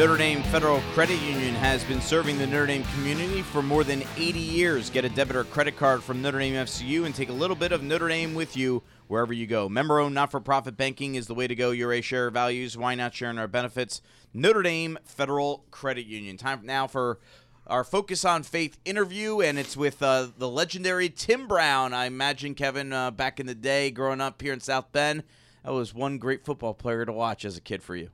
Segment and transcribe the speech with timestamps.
[0.00, 4.02] Notre Dame Federal Credit Union has been serving the Notre Dame community for more than
[4.16, 4.88] 80 years.
[4.88, 7.70] Get a debit or credit card from Notre Dame FCU and take a little bit
[7.70, 9.68] of Notre Dame with you wherever you go.
[9.68, 11.70] Member owned, not for profit banking is the way to go.
[11.70, 12.78] You're a share values.
[12.78, 14.00] Why not share in our benefits?
[14.32, 16.38] Notre Dame Federal Credit Union.
[16.38, 17.18] Time now for
[17.66, 21.92] our Focus on Faith interview, and it's with uh, the legendary Tim Brown.
[21.92, 25.24] I imagine, Kevin, uh, back in the day, growing up here in South Bend,
[25.62, 28.08] that was one great football player to watch as a kid for you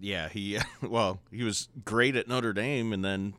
[0.00, 3.34] yeah, he well, he was great at Notre Dame, and then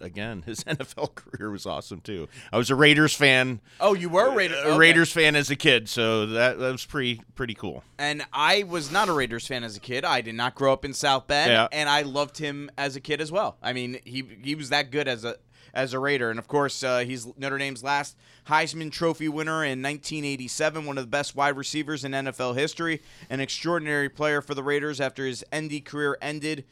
[0.00, 2.28] again, his NFL career was awesome too.
[2.52, 3.60] I was a Raiders fan.
[3.80, 4.76] Oh, you were a Raiders, okay.
[4.76, 7.82] Raiders fan as a kid, so that, that was pretty pretty cool.
[7.98, 10.04] And I was not a Raiders fan as a kid.
[10.04, 11.68] I did not grow up in South Bend, yeah.
[11.72, 13.56] and I loved him as a kid as well.
[13.62, 15.36] I mean, he he was that good as a
[15.76, 16.30] as a Raider.
[16.30, 18.16] And of course, uh, he's Notre Dame's last
[18.48, 23.40] Heisman Trophy winner in 1987, one of the best wide receivers in NFL history, an
[23.40, 26.64] extraordinary player for the Raiders after his ND career ended.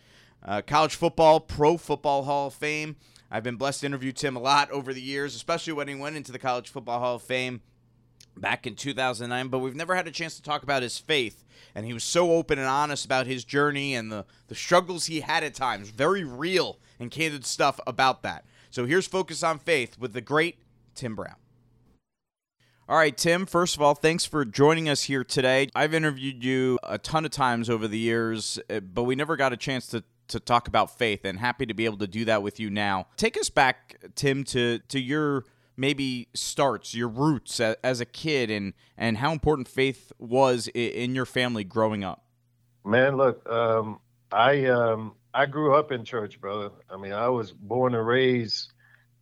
[0.43, 2.97] Uh, college football, Pro Football Hall of Fame.
[3.31, 6.17] I've been blessed to interview Tim a lot over the years, especially when he went
[6.17, 7.61] into the College Football Hall of Fame
[8.37, 11.45] back in 2009, but we've never had a chance to talk about his faith.
[11.75, 15.21] And he was so open and honest about his journey and the, the struggles he
[15.21, 15.91] had at times.
[15.91, 18.45] Very real and candid stuff about that.
[18.75, 20.57] So here's Focus on Faith with the great
[20.97, 21.37] Tim Brown.
[22.89, 25.69] All right, Tim, first of all, thanks for joining us here today.
[25.77, 29.53] I've interviewed you a ton of times over the years, eh, but we never got
[29.53, 32.43] a chance to, to talk about faith, and happy to be able to do that
[32.43, 33.07] with you now.
[33.17, 35.45] Take us back, Tim, to, to your
[35.77, 41.27] maybe starts, your roots as a kid, and, and how important faith was in your
[41.27, 42.25] family growing up.
[42.85, 44.01] Man, look, um,
[44.33, 46.71] I um, I grew up in church, brother.
[46.89, 48.73] I mean, I was born and raised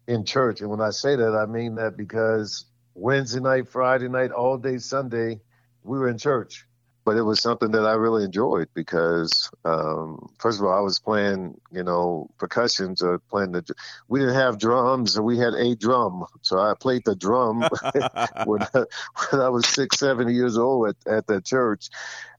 [0.07, 0.61] in church.
[0.61, 4.77] And when I say that, I mean that because Wednesday night, Friday night, all day
[4.77, 5.41] Sunday,
[5.83, 6.67] we were in church.
[7.05, 11.01] But it was something that I really enjoyed because, um, first of all, I was
[11.01, 13.65] playing, you know, percussions or playing the.
[14.07, 17.63] We didn't have drums, and we had a drum, so I played the drum
[18.45, 18.85] when, I,
[19.31, 21.89] when I was six, seven years old at at the church,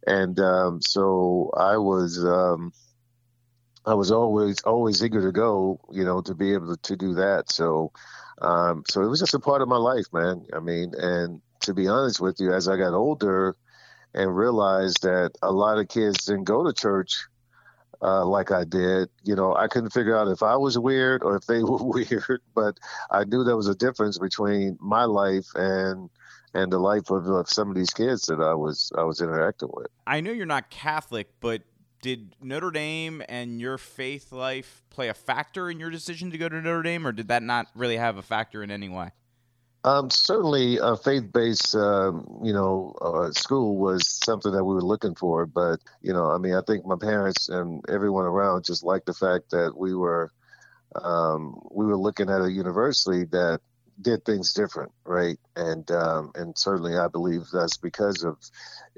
[0.07, 2.23] and um, so I was.
[2.23, 2.72] Um,
[3.85, 7.13] I was always always eager to go, you know, to be able to, to do
[7.16, 7.51] that.
[7.51, 7.91] So,
[8.41, 10.45] um, so it was just a part of my life, man.
[10.53, 13.55] I mean, and to be honest with you, as I got older
[14.13, 17.25] and realized that a lot of kids didn't go to church
[18.03, 21.38] uh, like I did, you know, I couldn't figure out if I was weird or
[21.38, 22.41] if they were weird.
[22.53, 22.77] But
[23.09, 26.09] I knew there was a difference between my life and
[26.55, 29.69] and the life of, of some of these kids that I was I was interacting
[29.73, 29.88] with.
[30.05, 31.61] I know you're not Catholic, but
[32.03, 36.47] did Notre Dame and your faith life play a factor in your decision to go
[36.47, 39.09] to Notre Dame, or did that not really have a factor in any way?
[39.86, 45.16] Um, certainly, a faith-based, um, you know, uh, school was something that we were looking
[45.16, 45.46] for.
[45.46, 49.13] But you know, I mean, I think my parents and everyone around just liked the
[49.13, 50.31] fact that we were
[51.02, 53.62] um, we were looking at a university that
[54.02, 55.38] did things different, right?
[55.56, 58.38] And um, and certainly, I believe that's because of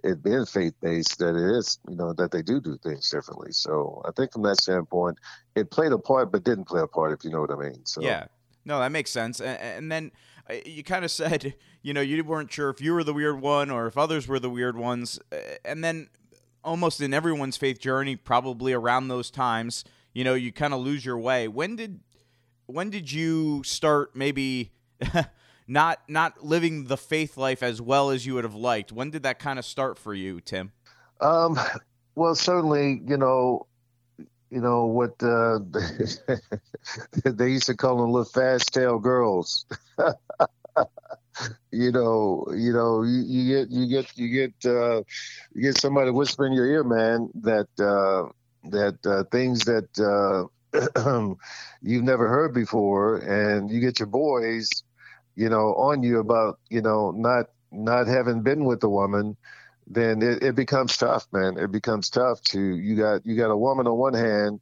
[0.03, 3.51] it being faith based that it is, you know, that they do do things differently.
[3.51, 5.17] So I think from that standpoint,
[5.55, 7.85] it played a part, but didn't play a part, if you know what I mean.
[7.85, 8.25] So yeah,
[8.65, 9.41] no, that makes sense.
[9.41, 10.11] And, then
[10.49, 13.41] uh, you kind of said, you know, you weren't sure if you were the weird
[13.41, 16.09] one or if others were the weird ones, uh, and then
[16.63, 19.83] almost in everyone's faith journey, probably around those times,
[20.13, 21.47] you know, you kind of lose your way.
[21.47, 21.99] When did
[22.67, 24.71] when did you start maybe
[25.67, 28.91] not not living the faith life as well as you would have liked.
[28.91, 30.71] When did that kind of start for you, Tim?
[31.21, 31.59] Um,
[32.15, 33.67] well, certainly, you know,
[34.49, 35.59] you know what uh,
[37.25, 39.65] they used to call them little fast tail girls.
[41.71, 45.01] you know, you know, you, you, get you get you get uh,
[45.53, 48.29] you get somebody whispering in your ear, man, that uh,
[48.69, 50.47] that uh, things that uh,
[51.81, 54.69] you've never heard before, and you get your boys,
[55.35, 59.37] you know, on you about you know not not having been with the woman,
[59.87, 61.57] then it, it becomes tough, man.
[61.57, 64.59] It becomes tough to you got you got a woman on one hand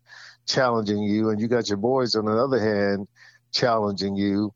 [0.47, 3.07] challenging you, and you got your boys on the other hand
[3.53, 4.53] challenging you,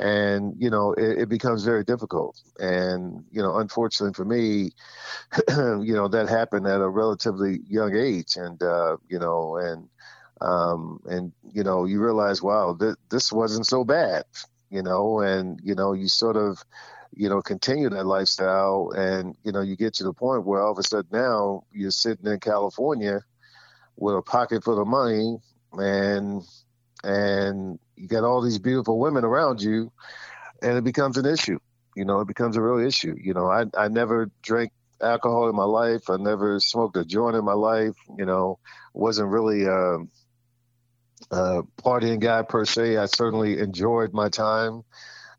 [0.00, 2.36] and you know it, it becomes very difficult.
[2.58, 4.72] And you know, unfortunately for me,
[5.48, 9.88] you know that happened at a relatively young age, and uh, you know, and
[10.40, 14.24] um, and you know you realize wow th- this wasn't so bad
[14.70, 16.62] you know and you know you sort of
[17.12, 20.72] you know continue that lifestyle and you know you get to the point where all
[20.72, 23.20] of a sudden now you're sitting in california
[23.96, 25.36] with a pocket full of money
[25.72, 26.42] and
[27.04, 29.90] and you got all these beautiful women around you
[30.62, 31.58] and it becomes an issue
[31.96, 33.14] you know it becomes a real issue.
[33.18, 36.10] You know i i never drank alcohol in my life.
[36.10, 38.58] I never smoked a joint in my life you know
[38.94, 40.10] wasn't really um
[41.30, 42.96] uh, partying guy per se.
[42.96, 44.84] I certainly enjoyed my time,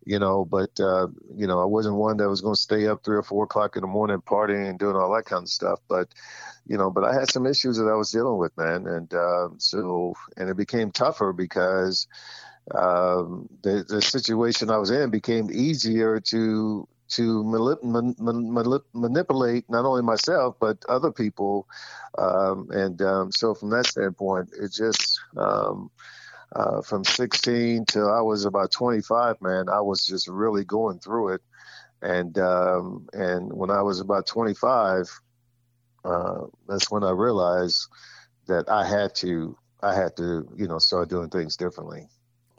[0.05, 3.03] you know, but uh, you know, I wasn't one that was going to stay up
[3.03, 5.79] three or four o'clock in the morning partying and doing all that kind of stuff.
[5.87, 6.09] But
[6.67, 9.49] you know, but I had some issues that I was dealing with, man, and uh,
[9.57, 12.07] so and it became tougher because
[12.75, 19.85] um, the the situation I was in became easier to to manip- manip- manipulate not
[19.85, 21.67] only myself but other people,
[22.17, 25.91] um, and um, so from that standpoint, it just um,
[26.55, 31.33] uh, from 16 till I was about 25, man, I was just really going through
[31.35, 31.41] it,
[32.01, 35.09] and um, and when I was about 25,
[36.05, 37.87] uh, that's when I realized
[38.47, 42.07] that I had to I had to you know start doing things differently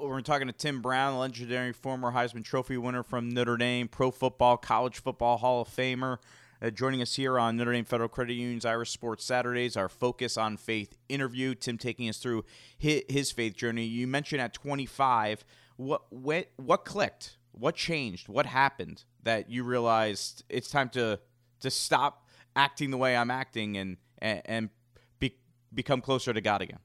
[0.09, 4.57] we're talking to Tim Brown, legendary former Heisman Trophy winner from Notre Dame, pro football,
[4.57, 6.19] college football Hall of Famer.
[6.63, 10.37] Uh, joining us here on Notre Dame Federal Credit Union's Irish Sports Saturdays, our Focus
[10.37, 11.55] on Faith interview.
[11.55, 12.45] Tim taking us through
[12.77, 13.87] his, his faith journey.
[13.87, 15.43] You mentioned at 25,
[15.77, 17.39] what what what clicked?
[17.53, 18.29] What changed?
[18.29, 21.19] What happened that you realized it's time to
[21.61, 24.71] to stop acting the way I'm acting and and, and
[25.19, 25.37] be,
[25.73, 26.81] become closer to God again?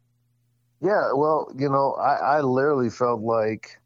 [0.81, 3.77] Yeah, well, you know, I, I literally felt like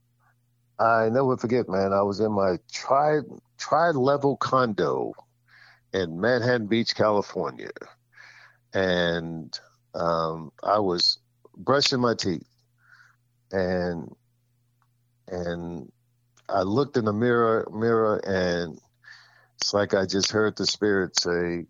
[0.77, 1.93] I never forget, man.
[1.93, 3.21] I was in my tri
[3.57, 5.15] tri level condo
[5.93, 7.71] in Manhattan Beach, California,
[8.73, 9.57] and
[9.95, 11.19] um, I was
[11.57, 12.47] brushing my teeth,
[13.51, 14.15] and
[15.27, 15.91] and
[16.47, 18.79] I looked in the mirror mirror, and
[19.61, 21.65] it's like I just heard the spirit say,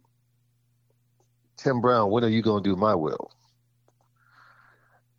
[1.57, 3.31] "Tim Brown, when are you going to do my will?"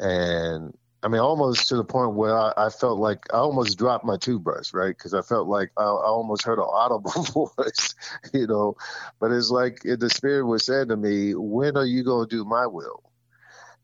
[0.01, 4.05] and I mean, almost to the point where I, I, felt like I almost dropped
[4.05, 4.95] my toothbrush, right?
[4.95, 7.95] Because I felt like I, I, almost heard an audible voice,
[8.35, 8.77] you know.
[9.19, 12.45] But it's like the spirit was saying to me, "When are you going to do
[12.45, 13.03] my will?"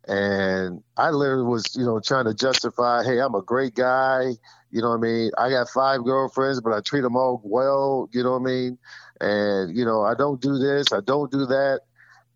[0.06, 4.32] And I literally was, you know, trying to justify, "Hey, I'm a great guy."
[4.70, 5.30] You know what I mean?
[5.38, 8.10] I got five girlfriends, but I treat them all well.
[8.12, 8.78] You know what I mean?
[9.22, 11.80] And you know, I don't do this, I don't do that,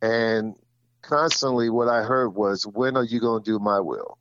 [0.00, 0.54] and
[1.02, 4.16] constantly what I heard was, "When are you going to do my will?"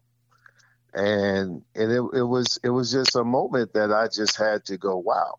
[0.93, 4.77] And and it, it was it was just a moment that I just had to
[4.77, 5.35] go, "Wow,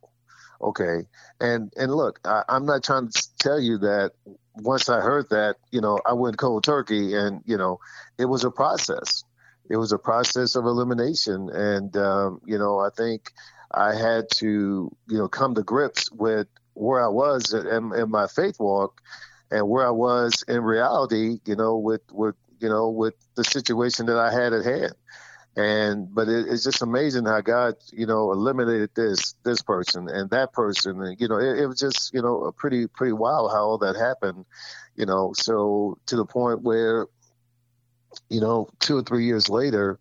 [0.60, 1.06] okay."
[1.40, 4.12] And and look, I, I'm not trying to tell you that
[4.54, 7.80] once I heard that, you know, I went cold turkey, and you know,
[8.18, 9.24] it was a process.
[9.68, 13.32] It was a process of elimination, and um, you know, I think
[13.72, 18.26] I had to, you know, come to grips with where I was in, in my
[18.26, 19.00] faith walk,
[19.50, 24.06] and where I was in reality, you know, with with you know with the situation
[24.06, 24.94] that I had at hand.
[25.56, 30.30] And but it, it's just amazing how God, you know, eliminated this this person and
[30.30, 33.50] that person, and you know, it, it was just you know a pretty pretty wild
[33.50, 34.44] how all that happened,
[34.94, 35.32] you know.
[35.34, 37.08] So to the point where,
[38.28, 39.98] you know, two or three years later,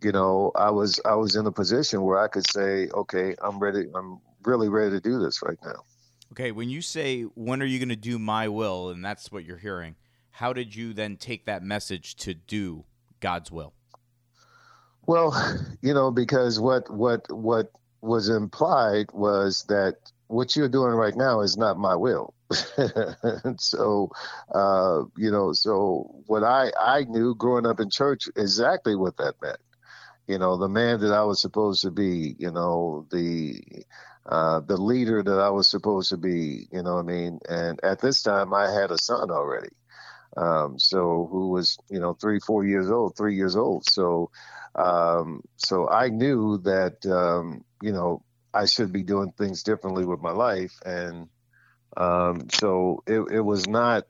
[0.00, 3.58] you know, I was I was in a position where I could say, okay, I'm
[3.58, 3.86] ready.
[3.94, 5.82] I'm really ready to do this right now.
[6.32, 9.44] Okay, when you say when are you going to do my will and that's what
[9.44, 9.96] you're hearing,
[10.30, 12.84] how did you then take that message to do
[13.20, 13.74] God's will?
[15.06, 15.32] Well,
[15.82, 17.70] you know, because what what what
[18.00, 19.96] was implied was that
[20.28, 22.34] what you're doing right now is not my will.
[23.58, 24.10] so,
[24.54, 29.34] uh, you know, so what I I knew growing up in church exactly what that
[29.42, 29.58] meant.
[30.28, 32.36] You know, the man that I was supposed to be.
[32.38, 33.62] You know, the
[34.26, 37.40] uh, the leader that I was supposed to be, you know I mean?
[37.48, 39.70] And at this time, I had a son already.
[40.36, 43.88] Um, so who was, you know, three, four years old, three years old.
[43.88, 44.30] So,
[44.74, 48.22] um, so I knew that, um, you know,
[48.52, 50.74] I should be doing things differently with my life.
[50.84, 51.28] And
[51.96, 54.04] um, so it, it was not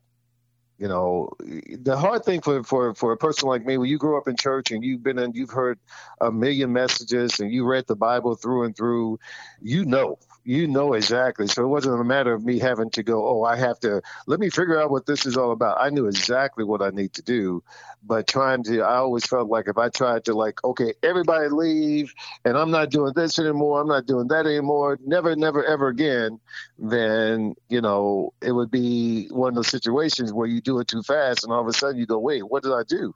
[0.78, 4.18] you know the hard thing for, for for a person like me when you grew
[4.18, 5.78] up in church and you've been in you've heard
[6.20, 9.18] a million messages and you read the bible through and through
[9.62, 11.46] you know you know exactly.
[11.46, 14.38] So it wasn't a matter of me having to go, oh, I have to let
[14.38, 15.78] me figure out what this is all about.
[15.80, 17.62] I knew exactly what I need to do,
[18.02, 22.12] but trying to, I always felt like if I tried to like, okay, everybody leave,
[22.44, 26.40] and I'm not doing this anymore, I'm not doing that anymore, never, never, ever again,
[26.78, 31.02] then you know it would be one of those situations where you do it too
[31.02, 33.14] fast, and all of a sudden you go, wait, what did I do?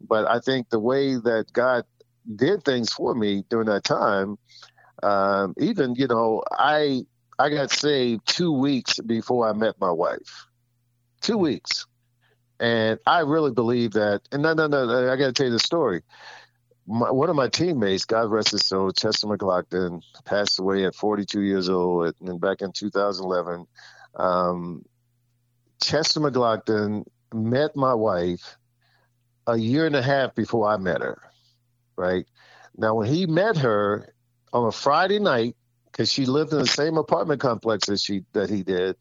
[0.00, 1.84] But I think the way that God
[2.36, 4.38] did things for me during that time
[5.02, 7.02] um, even you know, I
[7.38, 10.46] I got saved two weeks before I met my wife.
[11.20, 11.42] Two mm-hmm.
[11.42, 11.86] weeks,
[12.58, 14.22] and I really believe that.
[14.32, 16.02] And no, no, no, I got to tell you the story.
[16.86, 21.42] My, one of my teammates, God rest his soul, Chester McGlockton, passed away at 42
[21.42, 23.66] years old, and back in 2011.
[24.16, 24.84] Um,
[25.82, 28.58] Chester McGlockton met my wife
[29.46, 31.22] a year and a half before I met her.
[31.96, 32.26] right?
[32.76, 34.12] Now, when he met her
[34.52, 35.56] on a Friday night,
[35.90, 38.96] because she lived in the same apartment complex that she that he did,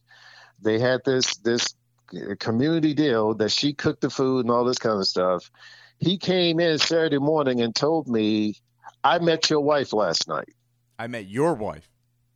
[0.62, 1.76] they had this this
[2.14, 5.50] uh, community deal that she cooked the food and all this kind of stuff.
[5.98, 8.56] He came in Saturday morning and told me,
[9.04, 10.54] "I met your wife last night."
[10.98, 11.88] I met your wife.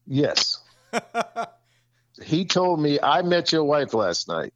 [0.08, 0.60] Yes.
[2.24, 4.54] he told me, "I met your wife last night."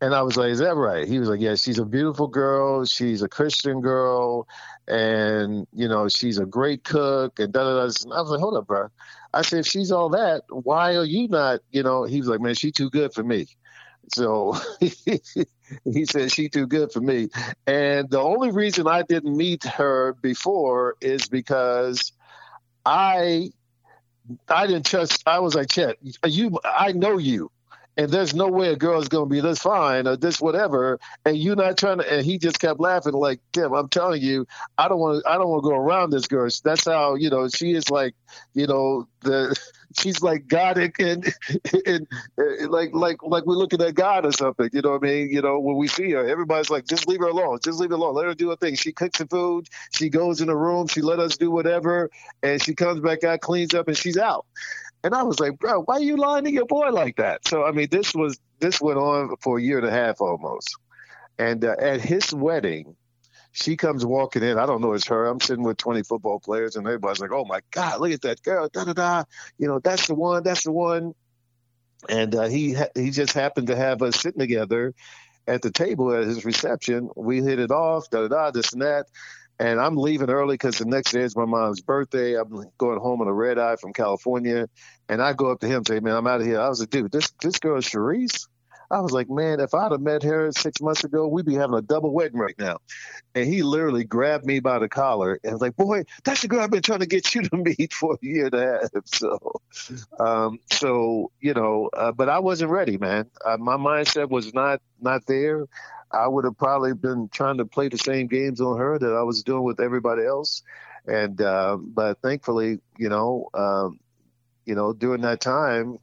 [0.00, 2.84] And I was like, "Is that right?" He was like, "Yeah, she's a beautiful girl.
[2.84, 4.48] She's a Christian girl,
[4.88, 7.82] and you know, she's a great cook." And da da da.
[7.82, 8.88] I was like, "Hold up, bro."
[9.34, 12.40] I said, "If she's all that, why are you not?" You know, he was like,
[12.40, 13.46] "Man, she's too good for me."
[14.14, 17.28] So he said she too good for me.
[17.66, 22.12] And the only reason I didn't meet her before is because
[22.84, 23.50] I
[24.48, 25.22] I didn't trust.
[25.26, 27.50] I was like, Chet, you, I know you,
[27.96, 30.98] and there's no way a girl is going to be this fine or this whatever,
[31.24, 32.12] and you're not trying to.
[32.12, 34.46] And he just kept laughing, like, Tim, I'm telling you,
[34.78, 35.30] I don't want to.
[35.30, 36.48] I don't want to go around this girl.
[36.64, 38.14] That's how you know she is like,
[38.54, 39.54] you know, the
[39.98, 41.34] she's like God and, and,
[41.86, 42.06] and,
[42.38, 44.70] and, like like like we're looking at God or something.
[44.72, 45.30] You know what I mean?
[45.30, 47.58] You know when we see her, everybody's like, just leave her alone.
[47.62, 48.14] Just leave her alone.
[48.14, 48.74] Let her do her thing.
[48.76, 49.68] She cooks the food.
[49.94, 50.86] She goes in the room.
[50.86, 52.10] She let us do whatever,
[52.42, 54.46] and she comes back out, cleans up, and she's out.
[55.04, 57.46] And I was like, bro, why are you lying to your boy like that?
[57.46, 60.76] So I mean, this was this went on for a year and a half almost.
[61.38, 62.96] And uh, at his wedding,
[63.52, 64.58] she comes walking in.
[64.58, 65.26] I don't know it's her.
[65.26, 68.42] I'm sitting with 20 football players, and everybody's like, "Oh my God, look at that
[68.42, 69.24] girl!" Da da da.
[69.58, 70.42] You know, that's the one.
[70.42, 71.14] That's the one.
[72.08, 74.94] And uh, he ha- he just happened to have us sitting together
[75.46, 77.10] at the table at his reception.
[77.16, 78.08] We hit it off.
[78.10, 78.50] Da da da.
[78.50, 79.06] This and that.
[79.62, 82.34] And I'm leaving early because the next day is my mom's birthday.
[82.34, 84.68] I'm going home on a red eye from California,
[85.08, 86.80] and I go up to him and say, "Man, I'm out of here." I was
[86.80, 88.48] like, "Dude, this this girl is Sherice."
[88.90, 91.76] I was like, man, if I'd have met her six months ago, we'd be having
[91.76, 92.76] a double wedding right now.
[93.34, 96.60] And he literally grabbed me by the collar and was like, boy, that's the girl
[96.60, 98.90] I've been trying to get you to meet for a year and a half.
[99.06, 99.60] So,
[100.20, 103.30] um, so you know, uh, but I wasn't ready, man.
[103.42, 105.66] Uh, my mindset was not not there.
[106.12, 109.22] I would have probably been trying to play the same games on her that I
[109.22, 110.62] was doing with everybody else.
[111.06, 113.98] And uh, but thankfully, you know, um,
[114.64, 115.98] you know, during that time,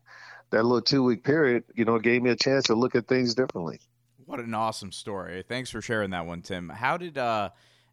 [0.50, 3.36] that little two week period, you know, gave me a chance to look at things
[3.36, 3.80] differently.
[4.26, 5.44] What an awesome story.
[5.48, 6.70] Thanks for sharing that one, Tim.
[6.70, 7.50] How did uh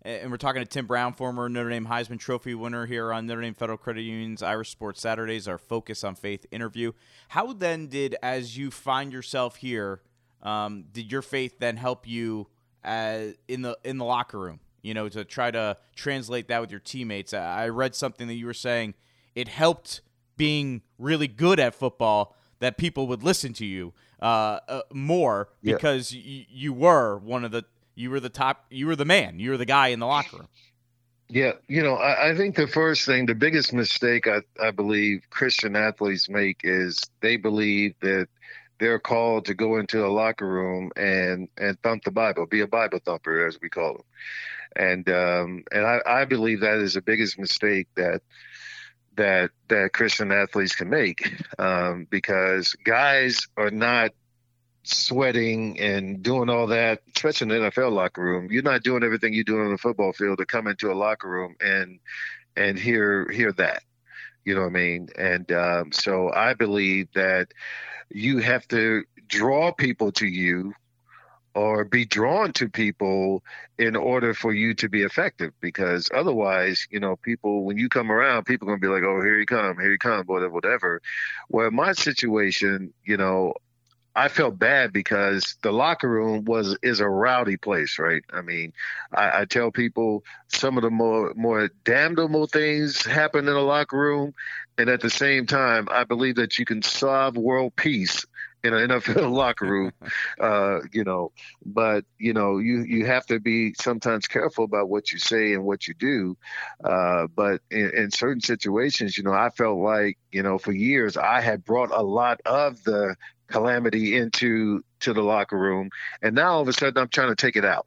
[0.06, 3.40] and we're talking to Tim Brown, former Notre Dame Heisman Trophy winner here on Notre
[3.40, 6.92] Dame Federal Credit Union's Irish Sports Saturdays, our Focus on Faith interview.
[7.28, 10.02] How then did, as you find yourself here,
[10.42, 12.48] um, did your faith then help you
[12.84, 14.60] uh, in the in the locker room?
[14.82, 17.34] You know, to try to translate that with your teammates.
[17.34, 18.94] I read something that you were saying.
[19.34, 20.00] It helped
[20.36, 26.12] being really good at football that people would listen to you uh, uh, more because
[26.12, 26.40] yeah.
[26.40, 27.64] y- you were one of the
[27.94, 30.38] you were the top you were the man you were the guy in the locker
[30.38, 30.48] room
[31.28, 35.22] yeah you know i, I think the first thing the biggest mistake I, I believe
[35.30, 38.28] christian athletes make is they believe that
[38.78, 42.66] they're called to go into a locker room and and thump the bible be a
[42.66, 44.04] bible thumper as we call them
[44.76, 48.20] and um and i i believe that is the biggest mistake that
[49.16, 54.10] that that Christian athletes can make um, because guys are not
[54.82, 58.48] sweating and doing all that, especially in the NFL locker room.
[58.50, 61.28] You're not doing everything you do on the football field to come into a locker
[61.28, 61.98] room and
[62.56, 63.82] and hear hear that.
[64.46, 65.08] You know what I mean?
[65.18, 67.48] And um, so I believe that
[68.10, 70.72] you have to draw people to you
[71.56, 73.42] or be drawn to people
[73.78, 78.12] in order for you to be effective because otherwise you know people when you come
[78.12, 81.02] around people are to be like oh here you come here you come whatever whatever
[81.48, 83.54] well my situation you know
[84.16, 88.22] I felt bad because the locker room was is a rowdy place, right?
[88.32, 88.72] I mean,
[89.12, 93.98] I, I, tell people some of the more more damnable things happen in the locker
[93.98, 94.32] room,
[94.78, 98.24] and at the same time, I believe that you can solve world peace
[98.64, 99.92] in an NFL locker room,
[100.40, 101.32] uh, you know.
[101.64, 105.64] But you know, you you have to be sometimes careful about what you say and
[105.64, 106.36] what you do.
[106.82, 111.16] Uh, but in, in, certain situations, you know, I felt like you know for years
[111.16, 113.14] I had brought a lot of the
[113.48, 115.90] calamity into to the locker room,
[116.22, 117.86] and now all of a sudden I'm trying to take it out,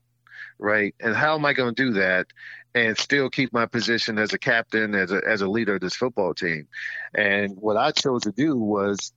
[0.58, 0.94] right?
[1.00, 2.28] And how am I going to do that?
[2.76, 5.96] and still keep my position as a captain, as a as a leader of this
[5.96, 6.68] football team.
[7.16, 9.12] And what I chose to do was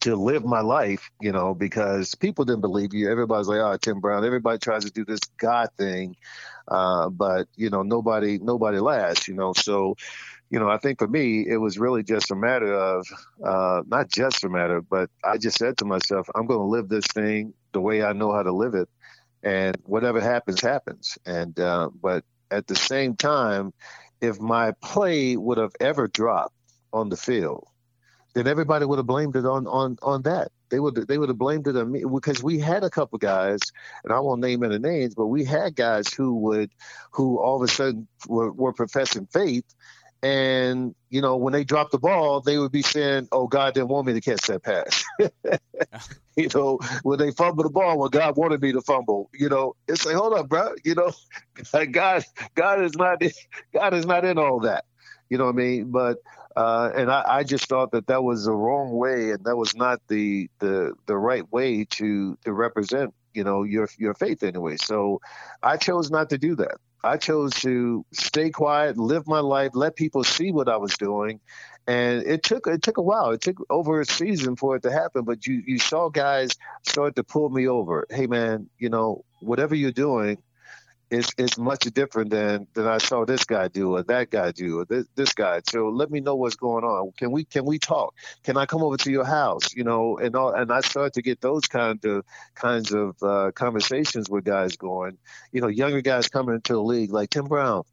[0.00, 3.10] to live my life, you know, because people didn't believe you.
[3.10, 6.16] Everybody's like, "Oh, Tim Brown." Everybody tries to do this God thing,
[6.68, 9.52] uh, but you know, nobody nobody lasts, you know.
[9.52, 9.96] So,
[10.52, 13.06] you know, I think for me, it was really just a matter of
[13.42, 16.90] uh, not just a matter, but I just said to myself, "I'm going to live
[16.90, 18.90] this thing the way I know how to live it,
[19.42, 23.72] and whatever happens, happens." And uh, but at the same time,
[24.20, 26.54] if my play would have ever dropped
[26.92, 27.66] on the field,
[28.34, 30.52] then everybody would have blamed it on on on that.
[30.68, 33.60] They would they would have blamed it on me because we had a couple guys,
[34.04, 36.72] and I won't name any names, but we had guys who would
[37.12, 39.64] who all of a sudden were, were professing faith,
[40.22, 43.88] and you know when they dropped the ball, they would be saying, "Oh, God didn't
[43.88, 45.04] want me to catch that pass."
[46.36, 49.30] you know, when they fumble the ball, well, God wanted me to fumble.
[49.34, 50.74] You know, it's like, hold up, bro.
[50.84, 51.12] You know,
[51.90, 52.24] God,
[52.54, 53.22] God is not,
[53.74, 54.84] God is not in all that.
[55.28, 55.90] You know what I mean?
[55.90, 56.18] But
[56.56, 59.74] uh, and I, I, just thought that that was the wrong way, and that was
[59.74, 64.76] not the the the right way to to represent you know your your faith anyway.
[64.76, 65.20] So
[65.62, 66.76] I chose not to do that.
[67.04, 71.40] I chose to stay quiet, live my life, let people see what I was doing,
[71.86, 73.30] and it took it took a while.
[73.30, 75.24] It took over a season for it to happen.
[75.24, 76.56] But you you saw guys
[76.86, 78.06] start to pull me over.
[78.08, 80.38] Hey man, you know whatever you're doing,
[81.12, 84.80] is is much different than than I saw this guy do or that guy do
[84.80, 85.60] or this, this guy.
[85.68, 87.12] So let me know what's going on.
[87.18, 88.14] Can we can we talk?
[88.42, 89.74] Can I come over to your house?
[89.74, 93.52] You know, and all, and I started to get those kind of kinds of uh,
[93.54, 95.18] conversations with guys going.
[95.52, 97.84] You know, younger guys coming into the league like Tim Brown.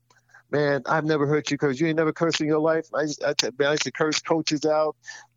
[0.52, 1.80] Man, I've never heard you curse.
[1.80, 2.88] You ain't never cursed in your life.
[2.94, 3.36] I used, I,
[3.72, 4.96] used to curse coaches out,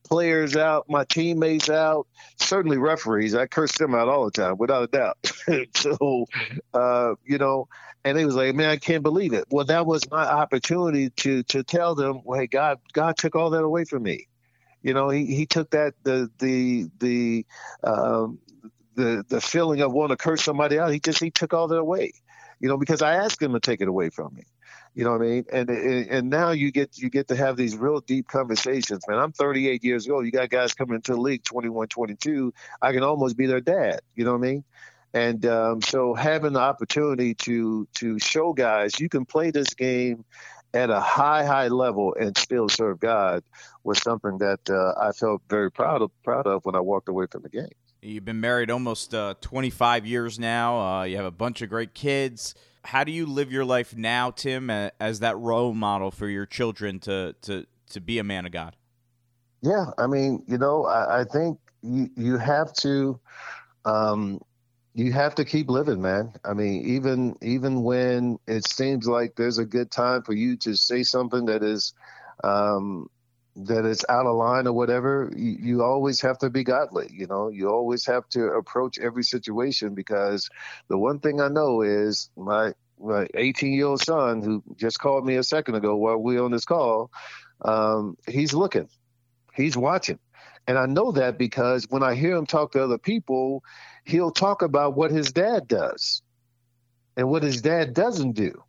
[0.09, 2.07] players out, my teammates out,
[2.38, 3.35] certainly referees.
[3.35, 5.19] I curse them out all the time, without a doubt.
[5.76, 6.26] so,
[6.73, 7.69] uh, you know,
[8.04, 11.42] and he was like, "Man, I can't believe it." Well, that was my opportunity to
[11.45, 14.28] to tell them, well, "Hey, God, God took all that away from me."
[14.83, 17.47] You know, he, he took that the the the
[17.85, 18.38] um,
[18.95, 20.90] the the feeling of wanting to curse somebody out.
[20.90, 22.12] He just he took all that away.
[22.61, 24.45] You know, because I asked him to take it away from me.
[24.94, 25.44] You know what I mean?
[25.50, 29.18] And and now you get you get to have these real deep conversations, man.
[29.18, 30.26] I'm 38 years old.
[30.26, 32.52] You got guys coming into the league 21, 22.
[32.82, 34.00] I can almost be their dad.
[34.14, 34.64] You know what I mean?
[35.14, 40.24] And um, so having the opportunity to to show guys you can play this game
[40.74, 43.44] at a high high level and still serve God
[43.85, 47.26] was something that uh, I felt very proud of proud of when I walked away
[47.31, 47.72] from the game.
[48.02, 50.81] You've been married almost uh, 25 years now.
[50.81, 54.31] Uh, you have a bunch of great kids how do you live your life now,
[54.31, 58.53] Tim, as that role model for your children to to to be a man of
[58.53, 58.77] God?
[59.61, 63.21] Yeah, I mean, you know, I, I think you you have to
[63.85, 64.40] um,
[64.95, 66.33] you have to keep living, man.
[66.45, 70.77] I mean, even even when it seems like there's a good time for you to
[70.77, 71.95] say something that is
[72.45, 73.09] um,
[73.54, 77.08] that is out of line or whatever, you, you, always have to be godly.
[77.12, 80.48] You know, you always have to approach every situation because
[80.88, 85.26] the one thing I know is my my 18 year old son who just called
[85.26, 87.10] me a second ago while we on this call,
[87.62, 88.88] um, he's looking,
[89.54, 90.18] he's watching.
[90.66, 93.64] And I know that because when I hear him talk to other people,
[94.04, 96.22] he'll talk about what his dad does
[97.16, 98.62] and what his dad doesn't do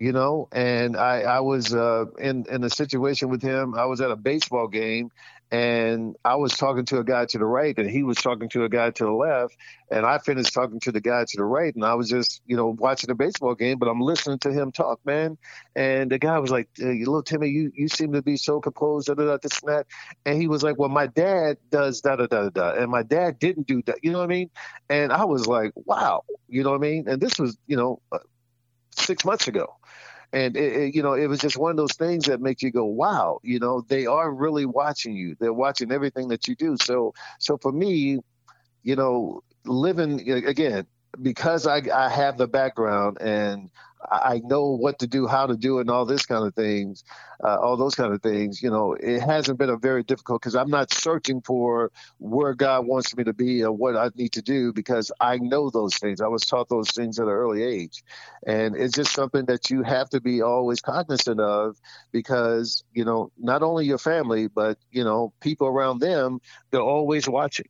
[0.00, 3.74] you know and i i was uh, in in a situation with him.
[3.76, 5.10] I was at a baseball game
[5.52, 8.64] and i was talking to a guy to the right and he was talking to
[8.64, 9.56] a guy to the left
[9.90, 12.56] and i finished talking to the guy to the right and i was just you
[12.56, 15.36] know watching the baseball game but i'm listening to him talk man.
[15.76, 19.08] And the guy was like hey, little timmy you you seem to be so composed
[19.08, 19.86] da, da, da, this and that.
[20.24, 23.38] And he was like well my dad does da da da da and my dad
[23.38, 24.50] didn't do that you know what i mean?
[24.88, 27.08] And i was like wow you know what i mean?
[27.08, 28.18] And this was you know uh,
[28.92, 29.79] six months ago
[30.32, 32.70] and it, it, you know it was just one of those things that make you
[32.70, 35.36] go wow you know they are really watching you.
[35.40, 36.76] They're watching everything that you do.
[36.82, 38.18] So so for me
[38.82, 40.86] you know living again
[41.20, 43.70] because I, I have the background and
[44.10, 47.04] I know what to do, how to do it, and all this kind of things,
[47.44, 48.62] uh, all those kind of things.
[48.62, 52.86] You know, it hasn't been a very difficult because I'm not searching for where God
[52.86, 56.20] wants me to be or what I need to do because I know those things.
[56.20, 58.02] I was taught those things at an early age,
[58.46, 61.76] and it's just something that you have to be always cognizant of
[62.12, 67.28] because you know not only your family but you know people around them they're always
[67.28, 67.66] watching.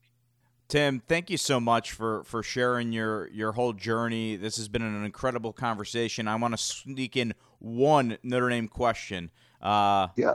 [0.71, 4.37] Tim, thank you so much for for sharing your your whole journey.
[4.37, 6.29] This has been an incredible conversation.
[6.29, 9.33] I want to sneak in one Notre Dame question.
[9.61, 10.35] Uh, yeah.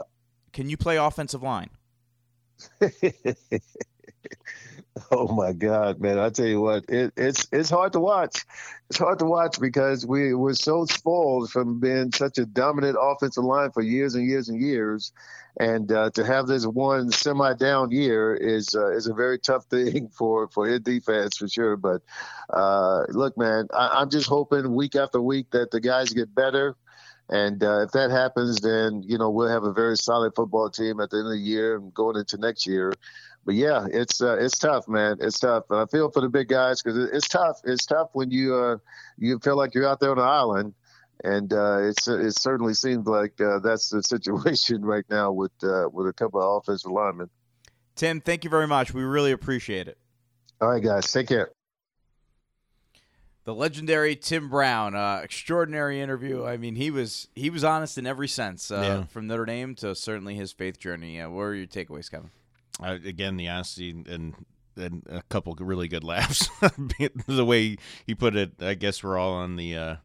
[0.52, 1.70] Can you play offensive line?
[5.10, 6.18] oh my God, man!
[6.18, 8.44] I tell you what, it, it's it's hard to watch.
[8.88, 13.44] It's hard to watch because we we're so spoiled from being such a dominant offensive
[13.44, 15.12] line for years and years and years,
[15.58, 20.08] and uh, to have this one semi-down year is uh, is a very tough thing
[20.08, 21.76] for for his defense for sure.
[21.76, 22.02] But
[22.50, 26.76] uh, look, man, I, am just hoping week after week that the guys get better.
[27.28, 31.00] And uh, if that happens, then you know we'll have a very solid football team
[31.00, 32.92] at the end of the year and going into next year.
[33.46, 35.16] But yeah, it's uh, it's tough, man.
[35.20, 35.64] It's tough.
[35.70, 37.60] And I feel for the big guys because it's tough.
[37.64, 38.76] It's tough when you uh,
[39.16, 40.74] you feel like you're out there on an island
[41.24, 45.88] and uh, it's it certainly seems like uh, that's the situation right now with uh,
[45.92, 47.30] with a couple of offensive linemen.
[47.94, 48.92] Tim, thank you very much.
[48.92, 49.96] We really appreciate it.
[50.60, 51.50] All right, guys, take care.
[53.44, 56.44] The legendary Tim Brown, uh, extraordinary interview.
[56.44, 59.04] I mean, he was he was honest in every sense, uh, Yeah.
[59.04, 61.20] from Notre Dame to certainly his faith journey.
[61.20, 62.30] Uh, what are your takeaways, Kevin?
[62.80, 64.34] Again the honesty and
[64.76, 66.48] and a couple really good laughs.
[67.26, 69.96] the way he put it, I guess we're all on the uh,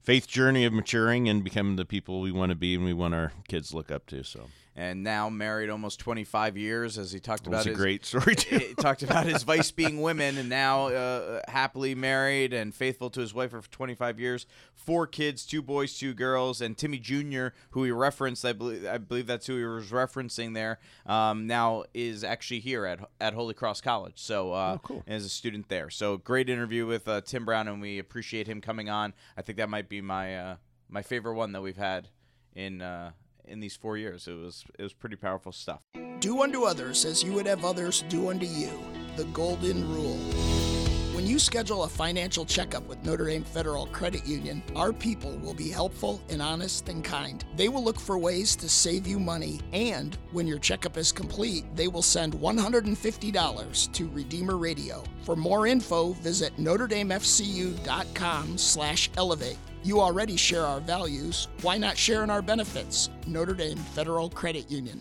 [0.00, 3.14] faith journey of maturing and becoming the people we want to be and we want
[3.14, 4.22] our kids to look up to.
[4.22, 4.46] So
[4.80, 8.06] And now married almost 25 years, as he talked it was about a his, great
[8.06, 8.58] story too.
[8.58, 13.20] he talked about his vice being women, and now uh, happily married and faithful to
[13.20, 14.46] his wife for 25 years.
[14.76, 18.98] Four kids, two boys, two girls, and Timmy Jr., who he referenced, I believe, I
[18.98, 20.78] believe that's who he was referencing there.
[21.06, 25.02] Um, now is actually here at at Holy Cross College, so uh, Oh, cool.
[25.08, 25.90] as a student there.
[25.90, 29.12] So great interview with uh, Tim Brown, and we appreciate him coming on.
[29.36, 30.56] I think that might be my uh,
[30.88, 32.06] my favorite one that we've had
[32.54, 32.80] in.
[33.48, 35.80] In these four years, it was it was pretty powerful stuff.
[36.20, 38.70] Do unto others as you would have others do unto you.
[39.16, 40.18] The Golden Rule.
[41.14, 45.54] When you schedule a financial checkup with Notre Dame Federal Credit Union, our people will
[45.54, 47.44] be helpful and honest and kind.
[47.56, 51.64] They will look for ways to save you money, and when your checkup is complete,
[51.74, 55.02] they will send $150 to Redeemer Radio.
[55.24, 59.58] For more info, visit NotreDameFCU.com slash elevate.
[59.84, 61.48] You already share our values.
[61.62, 63.10] Why not share in our benefits?
[63.26, 65.00] Notre Dame Federal Credit Union.